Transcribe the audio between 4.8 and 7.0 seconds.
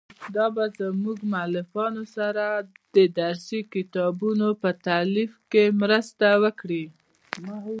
تالیف کې مرسته وکړي.